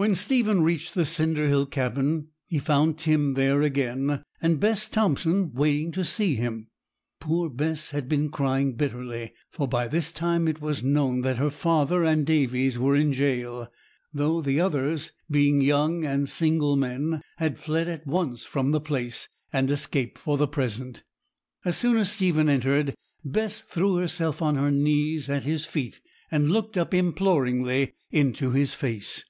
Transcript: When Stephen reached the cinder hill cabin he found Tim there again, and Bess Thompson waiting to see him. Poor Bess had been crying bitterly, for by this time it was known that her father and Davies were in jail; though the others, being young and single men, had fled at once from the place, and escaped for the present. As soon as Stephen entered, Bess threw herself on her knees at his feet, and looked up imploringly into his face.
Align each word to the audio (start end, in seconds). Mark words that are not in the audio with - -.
When 0.00 0.14
Stephen 0.14 0.62
reached 0.62 0.94
the 0.94 1.04
cinder 1.04 1.48
hill 1.48 1.66
cabin 1.66 2.28
he 2.46 2.60
found 2.60 2.98
Tim 3.00 3.34
there 3.34 3.62
again, 3.62 4.22
and 4.40 4.60
Bess 4.60 4.88
Thompson 4.88 5.52
waiting 5.52 5.90
to 5.90 6.04
see 6.04 6.36
him. 6.36 6.68
Poor 7.18 7.50
Bess 7.50 7.90
had 7.90 8.08
been 8.08 8.30
crying 8.30 8.76
bitterly, 8.76 9.32
for 9.50 9.66
by 9.66 9.88
this 9.88 10.12
time 10.12 10.46
it 10.46 10.60
was 10.60 10.84
known 10.84 11.22
that 11.22 11.38
her 11.38 11.50
father 11.50 12.04
and 12.04 12.24
Davies 12.24 12.78
were 12.78 12.94
in 12.94 13.12
jail; 13.12 13.72
though 14.14 14.40
the 14.40 14.60
others, 14.60 15.10
being 15.28 15.60
young 15.60 16.04
and 16.04 16.28
single 16.28 16.76
men, 16.76 17.20
had 17.38 17.58
fled 17.58 17.88
at 17.88 18.06
once 18.06 18.44
from 18.44 18.70
the 18.70 18.80
place, 18.80 19.28
and 19.52 19.68
escaped 19.68 20.16
for 20.16 20.38
the 20.38 20.46
present. 20.46 21.02
As 21.64 21.76
soon 21.76 21.96
as 21.96 22.12
Stephen 22.12 22.48
entered, 22.48 22.94
Bess 23.24 23.60
threw 23.62 23.96
herself 23.96 24.40
on 24.42 24.54
her 24.54 24.70
knees 24.70 25.28
at 25.28 25.42
his 25.42 25.66
feet, 25.66 26.00
and 26.30 26.50
looked 26.52 26.76
up 26.76 26.94
imploringly 26.94 27.94
into 28.12 28.52
his 28.52 28.74
face. 28.74 29.24